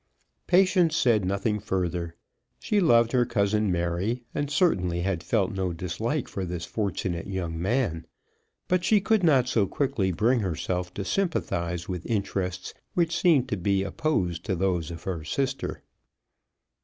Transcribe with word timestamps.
Patience 0.47 0.95
said 0.97 1.23
nothing 1.25 1.59
further. 1.59 2.15
She 2.57 2.79
loved 2.79 3.11
her 3.11 3.23
cousin 3.23 3.71
Mary, 3.71 4.23
and 4.33 4.49
certainly 4.49 5.01
had 5.01 5.21
felt 5.21 5.51
no 5.51 5.73
dislike 5.73 6.27
for 6.27 6.43
this 6.43 6.65
fortunate 6.65 7.27
young 7.27 7.61
man. 7.61 8.07
But 8.67 8.83
she 8.83 8.99
could 8.99 9.23
not 9.23 9.47
so 9.47 9.67
quickly 9.67 10.11
bring 10.11 10.39
herself 10.39 10.91
to 10.95 11.05
sympathise 11.05 11.87
with 11.87 12.03
interests 12.07 12.73
which 12.95 13.15
seemed 13.15 13.47
to 13.49 13.57
be 13.57 13.83
opposed 13.83 14.43
to 14.45 14.55
those 14.55 14.89
of 14.89 15.03
her 15.03 15.23
sister. 15.23 15.83